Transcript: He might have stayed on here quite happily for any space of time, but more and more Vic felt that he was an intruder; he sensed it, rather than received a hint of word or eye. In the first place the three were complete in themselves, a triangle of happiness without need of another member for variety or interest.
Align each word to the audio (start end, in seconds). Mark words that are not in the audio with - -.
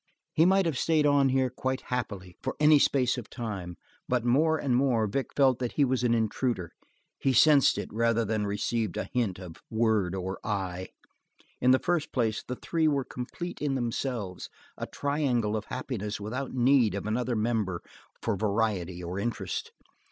He 0.33 0.47
might 0.47 0.65
have 0.65 0.79
stayed 0.79 1.05
on 1.05 1.29
here 1.29 1.51
quite 1.51 1.81
happily 1.81 2.35
for 2.41 2.55
any 2.59 2.79
space 2.79 3.19
of 3.19 3.29
time, 3.29 3.77
but 4.09 4.25
more 4.25 4.57
and 4.57 4.75
more 4.75 5.05
Vic 5.05 5.27
felt 5.35 5.59
that 5.59 5.73
he 5.73 5.85
was 5.85 6.01
an 6.03 6.15
intruder; 6.15 6.71
he 7.19 7.33
sensed 7.33 7.77
it, 7.77 7.87
rather 7.93 8.25
than 8.25 8.47
received 8.47 8.97
a 8.97 9.03
hint 9.13 9.37
of 9.37 9.57
word 9.69 10.15
or 10.15 10.39
eye. 10.43 10.87
In 11.59 11.69
the 11.69 11.77
first 11.77 12.11
place 12.11 12.41
the 12.41 12.55
three 12.55 12.87
were 12.87 13.05
complete 13.05 13.61
in 13.61 13.75
themselves, 13.75 14.49
a 14.75 14.87
triangle 14.87 15.55
of 15.55 15.65
happiness 15.65 16.19
without 16.19 16.51
need 16.51 16.95
of 16.95 17.05
another 17.05 17.35
member 17.35 17.83
for 18.23 18.35
variety 18.35 19.03
or 19.03 19.19
interest. 19.19 19.71